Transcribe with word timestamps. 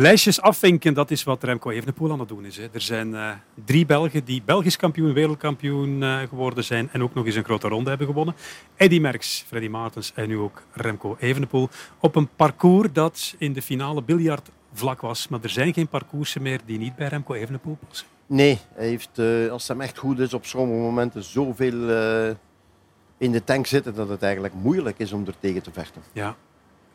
Lijstjes 0.00 0.40
afvinken, 0.40 0.94
dat 0.94 1.10
is 1.10 1.22
wat 1.22 1.44
Remco 1.44 1.70
Evenepoel 1.70 2.12
aan 2.12 2.18
het 2.18 2.28
doen 2.28 2.44
is. 2.44 2.56
Hè. 2.56 2.66
Er 2.72 2.80
zijn 2.80 3.08
uh, 3.08 3.30
drie 3.64 3.86
Belgen 3.86 4.24
die 4.24 4.42
Belgisch 4.44 4.76
kampioen, 4.76 5.12
wereldkampioen 5.12 6.02
uh, 6.02 6.18
geworden 6.18 6.64
zijn 6.64 6.88
en 6.92 7.02
ook 7.02 7.14
nog 7.14 7.26
eens 7.26 7.34
een 7.34 7.44
grote 7.44 7.68
ronde 7.68 7.88
hebben 7.88 8.06
gewonnen. 8.06 8.34
Eddy 8.76 8.98
Merckx, 8.98 9.44
Freddy 9.46 9.68
Maartens 9.68 10.12
en 10.14 10.28
nu 10.28 10.38
ook 10.38 10.62
Remco 10.72 11.16
Evenepoel. 11.18 11.68
Op 11.98 12.16
een 12.16 12.28
parcours 12.36 12.88
dat 12.92 13.34
in 13.38 13.52
de 13.52 13.62
finale 13.62 14.02
biljart 14.02 14.50
vlak 14.72 15.00
was. 15.00 15.28
Maar 15.28 15.40
er 15.42 15.50
zijn 15.50 15.74
geen 15.74 15.88
parcoursen 15.88 16.42
meer 16.42 16.60
die 16.66 16.78
niet 16.78 16.96
bij 16.96 17.08
Remco 17.08 17.34
Evenepoel 17.34 17.78
passen. 17.88 18.06
Nee, 18.26 18.58
hij 18.74 18.86
heeft, 18.86 19.18
uh, 19.18 19.50
als 19.50 19.68
hem 19.68 19.80
echt 19.80 19.98
goed 19.98 20.18
is, 20.18 20.34
op 20.34 20.46
sommige 20.46 20.80
momenten 20.80 21.24
zoveel 21.24 21.88
in 23.18 23.32
de 23.32 23.44
tank 23.44 23.66
zitten 23.66 23.94
dat 23.94 24.08
het 24.08 24.22
eigenlijk 24.22 24.54
moeilijk 24.54 24.98
is 24.98 25.12
om 25.12 25.26
er 25.26 25.34
tegen 25.40 25.62
te 25.62 25.70
vechten. 25.72 26.02
Ja, 26.12 26.36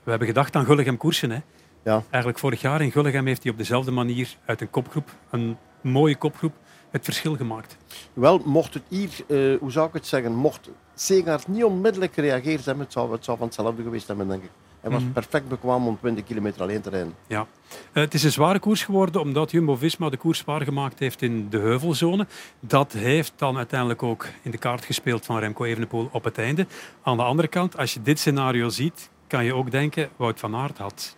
we 0.04 0.10
hebben 0.10 0.28
gedacht 0.28 0.56
aan 0.56 0.66
Gulligem 0.66 0.98
koersen. 0.98 1.32
Hè. 1.32 1.40
Ja. 1.86 2.04
Eigenlijk 2.10 2.40
vorig 2.40 2.62
jaar 2.62 2.82
in 2.82 2.92
Gulligem 2.92 3.26
heeft 3.26 3.44
hij 3.44 3.52
op 3.52 3.58
dezelfde 3.58 3.92
manier 3.92 4.38
uit 4.46 4.62
een 4.62 4.70
kopgroep, 4.70 5.10
een 5.30 5.58
mooie 5.82 6.16
kopgroep, 6.16 6.54
het 6.90 7.04
verschil 7.04 7.36
gemaakt. 7.36 7.78
Wel, 8.14 8.42
mocht 8.46 8.74
het 8.74 8.84
hier, 8.88 9.10
uh, 9.28 9.60
hoe 9.60 9.72
zou 9.72 9.88
ik 9.88 9.94
het 9.94 10.08
zeggen, 10.08 10.36
mocht 10.36 10.70
Segaard 10.96 11.48
niet 11.48 11.64
onmiddellijk 11.64 12.14
gereageerd 12.14 12.66
hebben, 12.66 12.84
het 12.84 12.94
zou, 12.94 13.12
het 13.12 13.24
zou 13.24 13.38
van 13.38 13.48
hetzelfde 13.48 13.84
geweest 13.84 14.08
hebben, 14.08 14.28
denk 14.28 14.44
ik. 14.44 14.50
Hij 14.80 14.92
was 14.92 15.02
-hmm. 15.02 15.12
perfect 15.12 15.48
bekwaam 15.48 15.88
om 15.88 15.98
20 16.00 16.24
kilometer 16.24 16.62
alleen 16.62 16.82
te 16.82 16.90
rijden. 16.90 17.14
Ja. 17.28 17.40
Uh, 17.40 18.04
het 18.04 18.14
is 18.14 18.24
een 18.24 18.32
zware 18.32 18.60
koers 18.60 18.84
geworden 18.84 19.22
omdat 19.22 19.52
Jumbo-Visma 19.52 20.10
de 20.10 20.18
koers 20.18 20.40
zwaar 20.40 20.62
gemaakt 20.62 21.00
heeft 21.00 21.22
in 21.22 21.50
de 21.50 21.58
heuvelzone. 21.58 22.28
Dat 22.60 22.94
heeft 22.94 23.34
dan 23.36 23.58
uiteindelijk 23.58 24.04
ook 24.04 24.28
in 24.42 24.52
de 24.52 24.58
kaart 24.58 24.86
gespeeld 24.86 25.26
van 25.26 25.40
Remco 25.40 25.64
Evenepoel 25.64 26.10
op 26.12 26.24
het 26.24 26.38
einde. 26.38 26.68
Aan 27.04 27.18
de 27.18 27.24
andere 27.24 27.48
kant, 27.48 27.78
als 27.78 27.94
je 27.94 28.02
dit 28.02 28.20
scenario 28.20 28.70
ziet, 28.70 29.10
kan 29.28 29.46
je 29.46 29.56
ook 29.56 29.72
denken, 29.72 30.10
Wout 30.16 30.40
van 30.40 30.56
Aert 30.56 30.78
had 30.78 31.18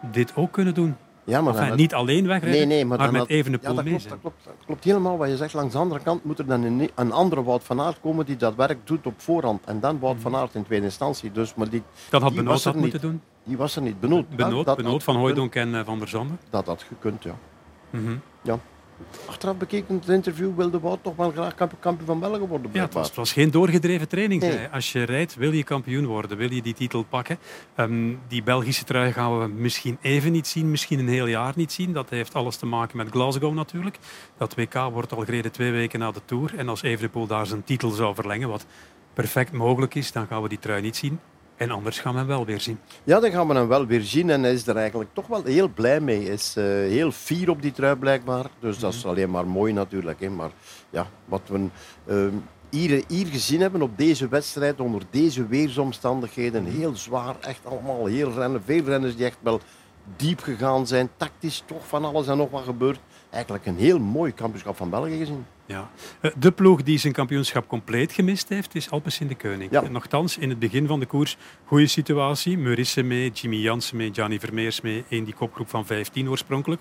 dit 0.00 0.32
ook 0.36 0.52
kunnen 0.52 0.74
doen. 0.74 0.96
Ja, 1.26 1.40
maar 1.40 1.54
enfin, 1.54 1.76
niet 1.76 1.94
alleen 1.94 2.26
wegrijden, 2.26 2.58
nee, 2.58 2.66
nee, 2.66 2.84
maar, 2.84 2.98
maar 2.98 3.10
met 3.10 3.20
had, 3.20 3.28
Evenepoel 3.28 3.70
ja, 3.70 3.74
dat 3.74 3.84
mee 3.84 3.92
klopt, 3.94 4.08
dat, 4.08 4.20
klopt, 4.20 4.44
dat 4.44 4.54
klopt 4.66 4.84
helemaal 4.84 5.16
wat 5.16 5.28
je 5.28 5.36
zegt. 5.36 5.54
Langs 5.54 5.72
de 5.72 5.78
andere 5.78 6.00
kant 6.00 6.24
moet 6.24 6.38
er 6.38 6.46
dan 6.46 6.62
een, 6.62 6.90
een 6.94 7.12
andere 7.12 7.42
Wout 7.42 7.64
van 7.64 7.80
Aert 7.80 8.00
komen 8.00 8.26
die 8.26 8.36
dat 8.36 8.54
werk 8.54 8.78
doet 8.84 9.06
op 9.06 9.20
voorhand. 9.20 9.64
En 9.64 9.80
dan 9.80 9.98
Wout 9.98 10.16
van 10.20 10.36
Aert 10.36 10.54
in 10.54 10.64
tweede 10.64 10.84
instantie. 10.84 11.32
Dus, 11.32 11.54
maar 11.54 11.68
die, 11.68 11.82
Dat 12.10 12.22
had 12.22 12.30
die 12.32 12.42
Benoot 12.42 12.62
dat 12.62 12.76
moeten 12.76 13.00
doen. 13.00 13.22
Die 13.44 13.56
was 13.56 13.76
er 13.76 13.82
niet. 13.82 14.00
Benoot, 14.00 14.28
Benoot, 14.28 14.66
dat, 14.66 14.76
Benoot 14.76 14.92
had 14.92 15.02
van. 15.02 15.16
Hooijdonk 15.16 15.54
en 15.54 15.74
eh, 15.74 15.84
Van 15.84 15.98
der 15.98 16.08
Zanden. 16.08 16.38
Dat 16.50 16.66
had 16.66 16.82
gekund, 16.82 17.22
ja. 17.22 17.34
Mhm. 17.90 18.16
ja. 18.42 18.58
Achteraf 19.26 19.56
bekeken 19.56 19.94
het 19.94 20.08
interview 20.08 20.56
wilde 20.56 20.80
Wout 20.80 21.02
toch 21.02 21.16
wel 21.16 21.30
graag 21.30 21.54
kamp- 21.54 21.76
kampioen 21.80 22.06
van 22.06 22.20
België 22.20 22.46
worden. 22.46 22.70
Ja, 22.72 22.82
het 22.82 22.94
was, 22.94 23.06
het 23.06 23.16
was 23.16 23.32
geen 23.32 23.50
doorgedreven 23.50 24.08
training. 24.08 24.42
Nee. 24.42 24.68
Als 24.68 24.92
je 24.92 25.02
rijdt, 25.02 25.34
wil 25.34 25.52
je 25.52 25.64
kampioen 25.64 26.06
worden, 26.06 26.36
wil 26.36 26.52
je 26.52 26.62
die 26.62 26.74
titel 26.74 27.02
pakken. 27.02 27.38
Ehm, 27.74 28.14
die 28.28 28.42
Belgische 28.42 28.84
trui 28.84 29.12
gaan 29.12 29.38
we 29.38 29.46
misschien 29.48 29.98
even 30.00 30.32
niet 30.32 30.46
zien, 30.46 30.70
misschien 30.70 30.98
een 30.98 31.08
heel 31.08 31.26
jaar 31.26 31.52
niet 31.56 31.72
zien. 31.72 31.92
Dat 31.92 32.10
heeft 32.10 32.34
alles 32.34 32.56
te 32.56 32.66
maken 32.66 32.96
met 32.96 33.08
Glasgow 33.10 33.54
natuurlijk. 33.54 33.98
Dat 34.38 34.54
WK 34.54 34.74
wordt 34.74 35.12
al 35.12 35.24
gereden 35.24 35.52
twee 35.52 35.70
weken 35.72 35.98
na 35.98 36.10
de 36.10 36.20
Tour. 36.24 36.52
En 36.56 36.68
als 36.68 36.82
Evenepoel 36.82 37.26
daar 37.26 37.46
zijn 37.46 37.64
titel 37.64 37.90
zou 37.90 38.14
verlengen, 38.14 38.48
wat 38.48 38.66
perfect 39.14 39.52
mogelijk 39.52 39.94
is, 39.94 40.12
dan 40.12 40.26
gaan 40.26 40.42
we 40.42 40.48
die 40.48 40.58
trui 40.58 40.82
niet 40.82 40.96
zien. 40.96 41.18
En 41.56 41.70
anders 41.70 41.98
gaan 41.98 42.12
we 42.12 42.18
hem 42.18 42.28
wel 42.28 42.44
weer 42.44 42.60
zien. 42.60 42.78
Ja, 43.04 43.20
dan 43.20 43.30
gaan 43.30 43.48
we 43.48 43.54
hem 43.54 43.68
wel 43.68 43.86
weer 43.86 44.02
zien. 44.02 44.30
En 44.30 44.42
hij 44.42 44.52
is 44.52 44.66
er 44.66 44.76
eigenlijk 44.76 45.10
toch 45.12 45.26
wel 45.26 45.44
heel 45.44 45.68
blij 45.68 46.00
mee. 46.00 46.24
Hij 46.24 46.32
is 46.32 46.54
eh, 46.56 46.64
heel 46.64 47.10
fier 47.10 47.50
op 47.50 47.62
die 47.62 47.72
trui 47.72 47.96
blijkbaar. 47.96 48.44
Dus 48.60 48.78
dat 48.78 48.92
is 48.92 49.06
alleen 49.06 49.30
maar 49.30 49.46
mooi 49.46 49.72
natuurlijk. 49.72 50.20
Hè. 50.20 50.30
Maar 50.30 50.50
ja, 50.90 51.06
wat 51.24 51.40
we 51.46 51.66
eh, 52.04 52.26
hier, 52.70 53.04
hier 53.08 53.26
gezien 53.26 53.60
hebben 53.60 53.82
op 53.82 53.98
deze 53.98 54.28
wedstrijd, 54.28 54.80
onder 54.80 55.02
deze 55.10 55.46
weersomstandigheden, 55.46 56.64
heel 56.64 56.96
zwaar, 56.96 57.36
echt 57.40 57.66
allemaal 57.66 58.06
heel 58.06 58.32
rennen. 58.32 58.62
Veel 58.64 58.84
renners 58.84 59.16
die 59.16 59.26
echt 59.26 59.38
wel 59.40 59.60
diep 60.16 60.40
gegaan 60.40 60.86
zijn. 60.86 61.08
Tactisch 61.16 61.62
toch 61.66 61.86
van 61.86 62.04
alles 62.04 62.26
en 62.26 62.36
nog 62.36 62.50
wat 62.50 62.64
gebeurd. 62.64 63.00
Eigenlijk 63.30 63.66
een 63.66 63.76
heel 63.76 63.98
mooi 63.98 64.32
kampioenschap 64.32 64.76
van 64.76 64.90
België 64.90 65.18
gezien. 65.18 65.46
Ja. 65.66 65.90
Eh, 66.20 66.30
De 66.38 66.52
ploeg 66.52 66.82
die 66.82 66.98
zijn 66.98 67.12
kampioenschap 67.12 67.68
compleet 67.68 68.12
gemist 68.12 68.48
heeft, 68.48 68.74
is 68.74 68.90
Alpes 68.90 69.20
in 69.20 69.26
de. 69.26 69.66
Ja. 69.70 69.82
En 69.82 69.92
Nochtans, 69.92 70.38
in 70.38 70.48
het 70.48 70.58
begin 70.58 70.86
van 70.86 71.00
de 71.00 71.06
koers, 71.06 71.36
goede 71.64 71.86
situatie. 71.86 72.58
Meurisse 72.58 73.02
mee, 73.02 73.30
Jimmy 73.30 73.56
Jansen 73.56 73.96
mee, 73.96 74.10
Gianni 74.12 74.38
Vermeers 74.38 74.80
mee. 74.80 75.04
In 75.08 75.24
die 75.24 75.34
kopgroep 75.34 75.68
van 75.68 75.86
15 75.86 76.28
oorspronkelijk. 76.28 76.80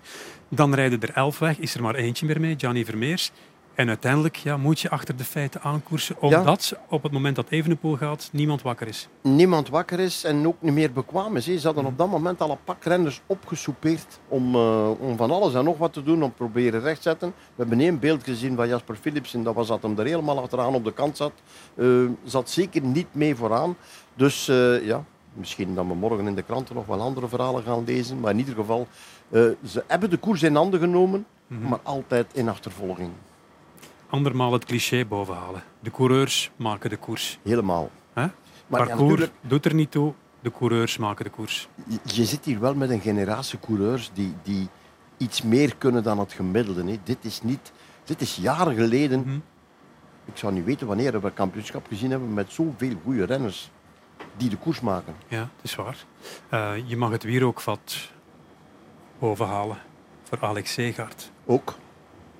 Dan 0.50 0.74
rijden 0.74 1.01
er 1.01 1.13
11 1.13 1.40
weg, 1.40 1.59
is 1.59 1.75
er 1.75 1.81
maar 1.81 1.95
eentje 1.95 2.25
meer 2.25 2.40
mee, 2.40 2.56
Gianni 2.57 2.85
Vermeers. 2.85 3.31
En 3.75 3.88
uiteindelijk 3.88 4.36
ja, 4.36 4.58
moet 4.58 4.80
je 4.80 4.90
achter 4.90 5.16
de 5.16 5.24
feiten 5.24 5.62
aankoersen, 5.62 6.16
omdat 6.22 6.75
op 6.90 7.03
het 7.03 7.12
moment 7.12 7.36
dat 7.36 7.50
Evenepoel 7.50 7.96
gaat, 7.96 8.30
niemand 8.31 8.62
wakker 8.62 8.88
is. 8.88 9.08
niemand 9.22 9.69
wakker 9.69 10.00
is 10.00 10.24
en 10.24 10.47
ook 10.47 10.56
niet 10.59 10.74
meer 10.74 10.91
bekwaam 10.91 11.36
is. 11.36 11.46
hè. 11.46 11.58
Ze 11.58 11.66
hadden 11.66 11.86
op 11.86 11.97
dat 11.97 12.09
moment 12.09 12.41
al 12.41 12.50
een 12.52 12.58
pak 12.63 12.84
renners 12.84 13.22
opgesoupeerd 13.25 14.19
om, 14.28 14.56
eh, 14.56 14.90
om 15.00 15.18
van 15.18 15.31
alles 15.31 15.53
en 15.53 15.63
nog 15.63 15.78
wat 15.78 15.94
te 15.94 16.03
doen, 16.03 16.24
om 16.24 16.30
te 16.30 16.36
proberen 16.36 16.81
recht 16.81 16.96
te 17.02 17.09
zetten. 17.09 17.28
We 17.28 17.53
hebben 17.56 17.80
één 17.80 18.00
beeld 18.00 18.24
gezien 18.24 18.56
van 18.56 18.68
Jasper 18.68 18.96
Philipsen, 18.96 19.44
dat 19.44 19.56
was 19.56 19.68
dat 19.68 19.81
hem 19.81 20.00
er 20.00 20.06
helemaal 20.06 20.42
achteraan 20.42 20.74
op 20.75 20.84
de 20.84 20.94
kant 20.94 21.18
zat. 21.18 21.31
Eh, 21.75 21.88
zat 22.24 22.50
zeker 22.50 22.81
niet 22.81 23.07
mee 23.12 23.36
vooraan. 23.36 23.75
Dus 24.16 24.47
eh, 24.47 24.86
ja, 24.86 25.03
misschien 25.34 25.75
dat 25.75 25.86
we 25.88 25.94
morgen 25.94 26.28
in 26.28 26.36
de 26.36 26.44
kranten 26.44 26.75
nog 26.75 26.86
wel 26.86 27.02
andere 27.02 27.28
verhalen 27.28 27.63
gaan 27.63 27.84
lezen. 27.86 28.19
Maar 28.19 28.31
in 28.31 28.40
ieder 28.40 28.56
geval, 28.56 28.88
ze 29.66 29.84
hebben 29.88 30.09
de 30.09 30.18
koers 30.18 30.44
in 30.44 30.56
handen 30.56 30.80
genomen, 30.80 31.25
maar 31.47 31.80
altijd 31.84 32.25
in 32.34 32.50
achtervolging. 32.50 33.09
Andermaal 34.15 34.53
het 34.53 34.65
cliché 34.65 35.05
bovenhalen. 35.05 35.63
De 35.79 35.91
coureurs 35.91 36.51
maken 36.55 36.89
de 36.89 36.97
koers. 36.97 37.39
Helemaal. 37.43 37.89
Hè? 38.13 38.21
Maar 38.21 38.79
ja, 38.79 38.85
Parcours 38.85 39.01
natuurlijk, 39.01 39.31
doet 39.41 39.65
er 39.65 39.73
niet 39.73 39.91
toe, 39.91 40.13
de 40.41 40.51
coureurs 40.51 40.97
maken 40.97 41.25
de 41.25 41.31
koers. 41.31 41.67
je- 41.87 41.99
je 42.03 42.25
zit 42.25 42.45
hier 42.45 42.59
wel 42.59 42.75
met 42.75 42.89
een 42.89 42.99
generatie 43.01 43.59
coureurs 43.59 44.11
die, 44.13 44.33
die 44.43 44.67
iets 45.17 45.41
meer 45.41 45.75
kunnen 45.75 46.03
dan 46.03 46.19
het 46.19 46.33
gemiddelde. 46.33 46.83
Hè. 46.91 46.97
Dit 47.03 47.17
is 47.21 47.41
niet, 47.41 47.71
dit 48.03 48.21
is 48.21 48.35
jaren 48.35 48.75
geleden. 48.75 49.19
Mhm. 49.19 49.35
Ik 50.25 50.37
zou 50.37 50.53
niet 50.53 50.65
weten 50.65 50.87
wanneer 50.87 51.19
we 51.21 51.27
een 51.27 51.33
kampioenschap 51.33 51.87
gezien 51.87 52.11
hebben 52.11 52.33
met 52.33 52.51
zoveel 52.51 52.93
goede 53.03 53.23
renners 53.25 53.69
die 54.37 54.49
de 54.49 54.57
koers 54.57 54.79
maken. 54.81 55.15
Ja, 55.27 55.39
het 55.39 55.49
is 55.61 55.75
waar. 55.75 55.97
Eh, 56.49 56.71
je 56.89 56.97
mag 56.97 57.11
het 57.11 57.23
wierookvat 57.23 58.11
bovenhalen 59.19 59.77
voor 60.23 60.37
Alex 60.41 60.73
Segaard. 60.73 61.31
Ook. 61.45 61.73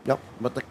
Ja, 0.04 0.18
maar 0.38 0.52
dat- 0.54 0.64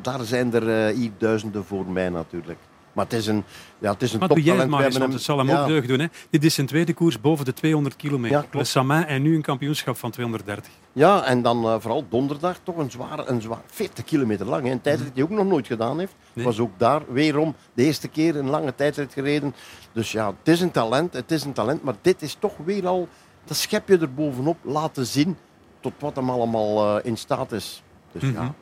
daar 0.00 0.22
zijn 0.24 0.54
er 0.54 0.86
eh, 0.88 0.94
hier 0.96 1.10
duizenden 1.18 1.64
voor 1.64 1.86
mij 1.86 2.08
natuurlijk. 2.08 2.58
Maar 2.92 3.04
het 3.04 3.14
is 3.14 3.26
een, 3.26 3.44
ja, 3.78 3.92
het 3.92 4.02
is 4.02 4.12
een 4.12 4.18
Maar 4.18 4.28
doe 4.28 4.42
jij 4.42 4.56
het 4.56 4.68
maar 4.68 4.84
eens, 4.84 4.98
want 4.98 5.12
het 5.12 5.22
zal 5.22 5.38
hem 5.38 5.48
ja, 5.48 5.60
ook 5.62 5.68
deugd 5.68 5.88
doen. 5.88 5.98
Hè? 6.00 6.06
Dit 6.30 6.44
is 6.44 6.54
zijn 6.54 6.66
tweede 6.66 6.94
koers 6.94 7.20
boven 7.20 7.44
de 7.44 7.52
200 7.52 7.96
kilometer. 7.96 8.36
Ja, 8.36 8.40
klopt. 8.40 8.54
Le 8.54 8.64
Samin 8.64 9.04
en 9.04 9.22
nu 9.22 9.34
een 9.34 9.42
kampioenschap 9.42 9.96
van 9.96 10.10
230. 10.10 10.72
Ja, 10.92 11.24
en 11.24 11.42
dan 11.42 11.64
eh, 11.64 11.74
vooral 11.78 12.04
donderdag 12.08 12.58
toch 12.62 12.76
een 12.76 12.90
zwaar, 12.90 13.28
een 13.28 13.40
zwaar 13.42 13.60
40 13.66 14.04
kilometer 14.04 14.46
lang. 14.46 14.64
hè. 14.64 14.70
Een 14.70 14.80
tijdrit 14.80 15.14
die 15.14 15.24
hij 15.24 15.32
ook 15.32 15.38
nog 15.38 15.48
nooit 15.52 15.66
gedaan 15.66 15.98
heeft. 15.98 16.14
Nee. 16.32 16.44
Was 16.44 16.58
ook 16.58 16.70
daar 16.76 17.02
weerom 17.08 17.54
de 17.74 17.82
eerste 17.84 18.08
keer 18.08 18.36
een 18.36 18.48
lange 18.50 18.74
tijdrit 18.74 19.12
gereden. 19.12 19.54
Dus 19.92 20.12
ja, 20.12 20.26
het 20.26 20.48
is 20.48 20.60
een 20.60 20.70
talent, 20.70 21.12
het 21.12 21.30
is 21.30 21.44
een 21.44 21.52
talent. 21.52 21.82
Maar 21.82 21.94
dit 22.00 22.22
is 22.22 22.36
toch 22.38 22.54
weer 22.64 22.86
al, 22.86 23.08
dat 23.44 23.56
schep 23.56 23.88
je 23.88 23.98
er 23.98 24.14
bovenop 24.14 24.56
laten 24.62 25.06
zien 25.06 25.36
tot 25.80 25.92
wat 25.98 26.16
hem 26.16 26.30
allemaal 26.30 26.98
eh, 26.98 27.04
in 27.10 27.16
staat 27.16 27.52
is. 27.52 27.82
Dus 28.12 28.22
Mhm. 28.22 28.32
ja, 28.32 28.54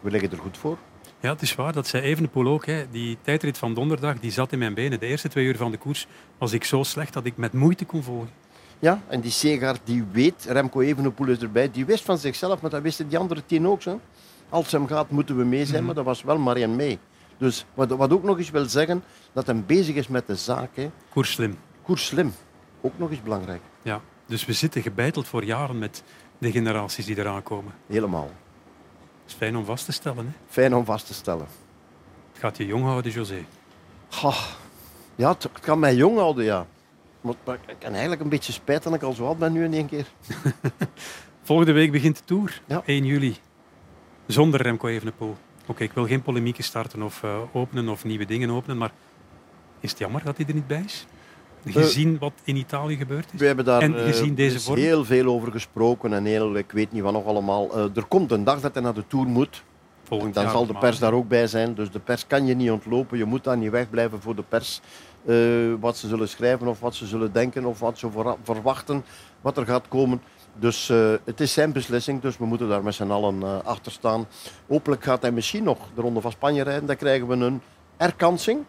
we 0.00 0.10
liggen 0.10 0.30
er 0.30 0.38
goed 0.38 0.58
voor. 0.58 0.78
Ja, 1.20 1.30
het 1.32 1.42
is 1.42 1.54
waar. 1.54 1.72
Dat 1.72 1.86
zei 1.86 2.02
Evenepoel 2.02 2.46
ook. 2.46 2.66
Hè. 2.66 2.84
Die 2.90 3.18
tijdrit 3.22 3.58
van 3.58 3.74
donderdag 3.74 4.18
die 4.20 4.30
zat 4.30 4.52
in 4.52 4.58
mijn 4.58 4.74
benen. 4.74 5.00
De 5.00 5.06
eerste 5.06 5.28
twee 5.28 5.44
uur 5.46 5.56
van 5.56 5.70
de 5.70 5.76
koers 5.76 6.06
was 6.38 6.52
ik 6.52 6.64
zo 6.64 6.82
slecht 6.82 7.12
dat 7.12 7.24
ik 7.24 7.36
met 7.36 7.52
moeite 7.52 7.84
kon 7.84 8.02
volgen. 8.02 8.30
Ja, 8.78 9.00
en 9.08 9.20
die 9.20 9.30
Segaard 9.30 9.80
die 9.84 10.04
weet, 10.12 10.46
Remco 10.48 10.80
Evenepoel 10.80 11.28
is 11.28 11.38
erbij, 11.38 11.70
die 11.70 11.84
wist 11.84 12.04
van 12.04 12.18
zichzelf, 12.18 12.60
maar 12.60 12.70
dat 12.70 12.82
wisten 12.82 13.08
die 13.08 13.18
andere 13.18 13.42
tien 13.46 13.66
ook. 13.66 13.82
Zo. 13.82 14.00
Als 14.48 14.62
het 14.62 14.72
hem 14.72 14.86
gaat, 14.86 15.10
moeten 15.10 15.36
we 15.36 15.44
mee 15.44 15.64
zijn, 15.64 15.76
Mhm. 15.76 15.84
maar 15.86 15.94
dat 15.94 16.04
was 16.04 16.22
wel 16.22 16.38
Marianne 16.38 16.76
mee. 16.76 16.98
Dus 17.38 17.64
wat, 17.74 17.90
wat 17.90 18.12
ook 18.12 18.22
nog 18.22 18.38
eens 18.38 18.50
wil 18.50 18.64
zeggen, 18.68 19.02
dat 19.32 19.46
hij 19.46 19.62
bezig 19.64 19.94
is 19.94 20.08
met 20.08 20.26
de 20.26 20.36
zaak. 20.36 20.70
Hè. 20.74 20.90
Koers 21.12 21.32
slim. 21.32 21.58
Koers 21.82 22.06
slim, 22.06 22.32
ook 22.80 22.98
nog 22.98 23.10
eens 23.10 23.22
belangrijk. 23.22 23.60
Ja. 23.82 24.00
Dus 24.26 24.44
we 24.44 24.52
zitten 24.52 24.82
gebeiteld 24.82 25.26
voor 25.28 25.44
jaren 25.44 25.78
met 25.78 26.02
de 26.38 26.50
generaties 26.50 27.06
die 27.06 27.18
eraan 27.18 27.42
komen. 27.42 27.72
Helemaal. 27.86 28.30
Is 29.30 29.36
fijn 29.36 29.56
om 29.56 29.64
vast 29.64 29.84
te 29.84 29.92
stellen. 29.92 30.26
Hè. 30.26 30.32
Fijn 30.48 30.74
om 30.74 30.84
vast 30.84 31.06
te 31.06 31.14
stellen. 31.14 31.46
Het 32.32 32.40
gaat 32.40 32.56
je 32.56 32.66
jong 32.66 32.84
houden, 32.84 33.12
José. 33.12 33.44
Ja, 35.14 35.28
het, 35.28 35.42
het 35.42 35.60
kan 35.60 35.78
mij 35.78 35.94
jong 35.94 36.18
houden, 36.18 36.44
ja. 36.44 36.66
Maar, 37.20 37.34
maar 37.44 37.54
ik 37.54 37.76
heb 37.78 37.92
eigenlijk 37.92 38.20
een 38.20 38.28
beetje 38.28 38.52
spijt 38.52 38.82
dat 38.82 38.94
ik 38.94 39.02
al 39.02 39.12
zo 39.12 39.26
oud 39.26 39.38
ben 39.38 39.52
nu 39.52 39.64
in 39.64 39.74
één 39.74 39.86
keer. 39.86 40.06
Volgende 41.42 41.72
week 41.72 41.92
begint 41.92 42.16
de 42.16 42.24
Tour. 42.24 42.62
Ja. 42.66 42.82
1 42.84 43.04
juli. 43.04 43.36
Zonder 44.26 44.62
Remco 44.62 44.88
Evenepoel. 44.88 45.36
Oké, 45.66 45.82
ik 45.82 45.92
wil 45.92 46.06
geen 46.06 46.22
polemieken 46.22 46.64
starten 46.64 47.02
of 47.02 47.22
eh, 47.22 47.40
openen 47.52 47.88
of 47.88 48.04
nieuwe 48.04 48.24
dingen 48.24 48.50
openen, 48.50 48.78
maar 48.78 48.92
is 49.80 49.90
het 49.90 49.98
jammer 49.98 50.24
dat 50.24 50.36
hij 50.36 50.46
er 50.46 50.54
niet 50.54 50.66
bij 50.66 50.82
is? 50.84 51.06
Gezien 51.64 52.18
wat 52.18 52.32
in 52.44 52.56
Italië 52.56 52.96
gebeurd 52.96 53.26
is? 53.32 53.40
We 53.40 53.46
hebben 53.46 53.64
daar 53.64 53.82
En 53.82 53.96
eh, 53.98 54.04
gezien 54.04 54.34
deze 54.34 54.54
dus 54.54 54.66
heel 54.66 55.04
veel 55.04 55.26
over 55.26 55.52
gesproken 55.52 56.12
en 56.12 56.24
heel, 56.24 56.56
ik 56.56 56.72
weet 56.72 56.92
niet 56.92 57.02
wat 57.02 57.12
nog 57.12 57.26
allemaal. 57.26 57.76
Eh, 57.76 57.96
er 57.96 58.04
komt 58.04 58.30
een 58.30 58.44
dag 58.44 58.60
dat 58.60 58.74
hij 58.74 58.82
naar 58.82 58.94
de 58.94 59.06
Tour 59.06 59.26
moet. 59.26 59.62
Volgend 60.02 60.34
Dan 60.34 60.50
zal 60.50 60.66
de 60.66 60.78
pers 60.78 60.98
daar 60.98 61.12
ook 61.12 61.28
bij 61.28 61.46
zijn. 61.46 61.74
Dus 61.74 61.90
de 61.90 61.98
pers 61.98 62.26
kan 62.26 62.46
je 62.46 62.54
niet 62.54 62.70
ontlopen. 62.70 63.18
Je 63.18 63.24
moet 63.24 63.44
daar 63.44 63.56
niet 63.56 63.70
wegblijven 63.70 64.20
voor 64.22 64.36
de 64.36 64.42
pers. 64.42 64.80
eh, 65.26 65.36
wat 65.80 65.96
ze 65.96 66.08
zullen 66.08 66.28
schrijven 66.28 66.66
of 66.66 66.80
wat 66.80 66.94
ze 66.94 67.06
zullen 67.06 67.32
denken 67.32 67.64
of 67.64 67.78
wat 67.78 67.98
ze 67.98 68.08
verwachten. 68.42 69.04
Wat 69.40 69.56
er 69.56 69.66
gaat 69.66 69.88
komen. 69.88 70.22
Dus 70.58 70.88
uh, 70.88 71.12
het 71.24 71.40
is 71.40 71.52
zijn 71.52 71.72
beslissing, 71.72 72.20
dus 72.20 72.38
we 72.38 72.44
moeten 72.46 72.68
daar 72.68 72.82
met 72.82 72.94
z'n 72.94 73.10
allen 73.10 73.40
uh, 73.40 73.58
achter 73.64 73.92
staan. 73.92 74.26
Hopelijk 74.68 75.04
gaat 75.04 75.22
hij 75.22 75.32
misschien 75.32 75.64
nog 75.64 75.78
de 75.94 76.00
Ronde 76.00 76.20
van 76.20 76.30
Spanje 76.30 76.62
rijden. 76.62 76.86
Dan 76.86 76.96
krijgen 76.96 77.26
we 77.26 77.34
een 77.34 77.60
erkansing 77.96 78.64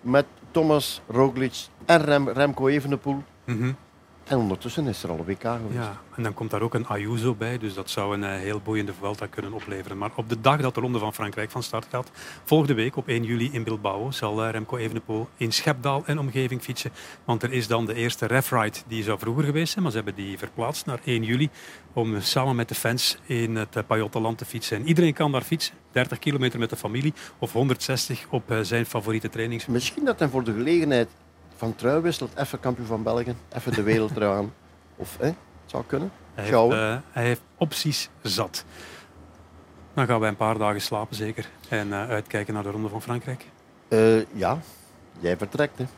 met 0.00 0.26
Thomas 0.52 1.02
Roglic 1.08 1.68
en 1.86 2.00
Rem 2.00 2.28
Remco 2.28 2.68
Evenepoel. 2.68 3.22
-hmm. 3.46 3.74
En 4.24 4.38
ondertussen 4.38 4.86
is 4.86 5.02
er 5.02 5.10
al 5.10 5.18
een 5.18 5.24
WK 5.24 5.40
geweest. 5.40 5.74
Ja, 5.74 6.00
en 6.16 6.22
dan 6.22 6.34
komt 6.34 6.50
daar 6.50 6.62
ook 6.62 6.74
een 6.74 6.86
Ayuso 6.86 7.34
bij, 7.34 7.58
dus 7.58 7.74
dat 7.74 7.90
zou 7.90 8.14
een 8.14 8.22
uh, 8.22 8.28
heel 8.28 8.60
boeiende 8.60 8.92
Vuelta 8.92 9.26
kunnen 9.26 9.52
opleveren. 9.52 9.98
Maar 9.98 10.10
op 10.14 10.28
de 10.28 10.40
dag 10.40 10.60
dat 10.60 10.74
de 10.74 10.80
Ronde 10.80 10.98
van 10.98 11.14
Frankrijk 11.14 11.50
van 11.50 11.62
start 11.62 11.86
gaat, 11.90 12.10
volgende 12.44 12.74
week 12.74 12.96
op 12.96 13.08
1 13.08 13.24
juli 13.24 13.50
in 13.52 13.64
Bilbao, 13.64 14.10
zal 14.10 14.44
uh, 14.44 14.50
Remco 14.50 14.76
Evenepoel 14.76 15.28
in 15.36 15.52
Schepdaal 15.52 16.02
en 16.06 16.18
omgeving 16.18 16.62
fietsen. 16.62 16.92
Want 17.24 17.42
er 17.42 17.52
is 17.52 17.66
dan 17.66 17.86
de 17.86 17.94
eerste 17.94 18.26
refride, 18.26 18.78
die 18.86 19.02
zou 19.02 19.18
vroeger 19.18 19.44
geweest 19.44 19.72
zijn, 19.72 19.82
maar 19.82 19.92
ze 19.92 19.98
hebben 19.98 20.24
die 20.24 20.38
verplaatst 20.38 20.86
naar 20.86 21.00
1 21.04 21.22
juli 21.22 21.50
om 21.92 22.20
samen 22.20 22.56
met 22.56 22.68
de 22.68 22.74
fans 22.74 23.18
in 23.26 23.56
het 23.56 23.76
uh, 23.76 23.82
Pajottenland 23.86 24.38
te 24.38 24.44
fietsen. 24.44 24.76
En 24.76 24.86
iedereen 24.86 25.14
kan 25.14 25.32
daar 25.32 25.42
fietsen, 25.42 25.74
30 25.90 26.18
kilometer 26.18 26.58
met 26.58 26.70
de 26.70 26.76
familie 26.76 27.14
of 27.38 27.52
160 27.52 28.26
op 28.30 28.58
zijn 28.62 28.86
favoriete 28.86 29.28
trainings. 29.28 29.66
Misschien 29.66 30.04
dat 30.04 30.18
hij 30.18 30.28
voor 30.28 30.44
de 30.44 30.52
gelegenheid 30.52 31.08
van 31.62 31.74
trui 31.74 32.00
wisselt, 32.00 32.36
even 32.36 32.60
kampioen 32.60 32.86
van 32.86 33.02
België, 33.02 33.34
even 33.52 33.72
de 33.72 33.82
wereldtrui 33.82 34.36
aan. 34.36 34.52
Of, 34.96 35.16
hè, 35.18 35.26
het 35.26 35.36
zou 35.66 35.84
kunnen. 35.86 36.12
Hij 36.34 36.44
heeft, 36.44 36.72
uh, 36.72 36.96
hij 37.10 37.24
heeft, 37.24 37.40
opties 37.56 38.08
zat. 38.22 38.64
Dan 39.94 40.06
gaan 40.06 40.20
wij 40.20 40.28
een 40.28 40.36
paar 40.36 40.58
dagen 40.58 40.80
slapen 40.80 41.16
zeker. 41.16 41.48
En 41.68 41.88
uh, 41.88 42.08
uitkijken 42.08 42.54
naar 42.54 42.62
de 42.62 42.70
Ronde 42.70 42.88
van 42.88 43.02
Frankrijk. 43.02 43.46
Uh, 43.88 44.24
ja, 44.32 44.58
jij 45.20 45.36
vertrekt. 45.36 45.80
Oké. 45.80 45.88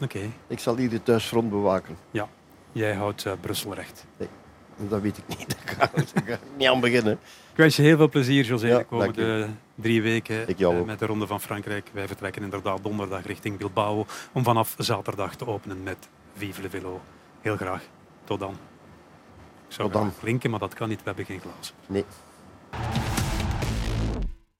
Okay. 0.00 0.30
Ik 0.46 0.58
zal 0.58 0.76
hier 0.76 0.90
de 0.90 1.02
thuisfront 1.02 1.50
bewaken. 1.50 1.96
Ja, 2.10 2.28
jij 2.72 2.94
houdt 2.94 3.26
Brussel 3.40 3.74
recht. 3.74 4.04
Nee, 4.16 4.28
dat 4.76 5.00
weet 5.00 5.18
ik 5.18 5.24
niet. 5.38 5.46
Daar 5.66 5.88
ga 5.90 5.90
ik 6.24 6.38
niet 6.56 6.68
aan 6.68 6.80
beginnen. 6.80 7.12
Ik 7.50 7.58
wens 7.58 7.76
je 7.76 7.82
heel 7.82 7.96
veel 7.96 8.08
plezier, 8.08 8.44
José, 8.44 8.66
ja, 8.66 8.78
de 8.78 8.84
komende 8.84 9.48
drie 9.74 10.02
weken 10.02 10.60
uh, 10.60 10.82
met 10.82 10.98
de 10.98 11.06
Ronde 11.06 11.26
van 11.26 11.40
Frankrijk. 11.40 11.90
Wij 11.92 12.06
vertrekken 12.06 12.42
inderdaad 12.42 12.82
donderdag 12.82 13.26
richting 13.26 13.58
Bilbao 13.58 14.06
om 14.32 14.44
vanaf 14.44 14.74
zaterdag 14.78 15.34
te 15.36 15.46
openen 15.46 15.82
met 15.82 16.08
Vive 16.36 16.62
le 16.62 16.70
Velo. 16.70 17.00
Heel 17.40 17.56
graag. 17.56 17.82
Tot 18.24 18.40
dan. 18.40 18.52
Ik 18.52 18.58
zou 19.78 19.90
Tot 19.90 20.00
dan. 20.00 20.12
klinken, 20.20 20.50
maar 20.50 20.58
dat 20.58 20.74
kan 20.74 20.88
niet. 20.88 20.98
We 20.98 21.04
hebben 21.04 21.24
geen 21.24 21.40
glazen. 21.40 21.74
Nee. 21.86 22.04